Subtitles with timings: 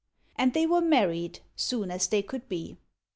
[0.35, 2.79] And they were married, soon as they could be.